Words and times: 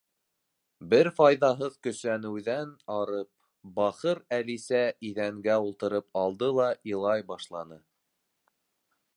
Бер 0.93 1.09
файҙаһыҙ 1.17 1.75
көсәнеүҙән 1.87 2.71
арып, 2.95 3.29
бахыр 3.77 4.23
Әлисә 4.39 4.81
иҙәнгә 5.11 5.61
ултырып 5.69 6.21
алды 6.23 6.53
ла 6.61 6.75
илай 6.95 7.29
башланы. 7.33 7.83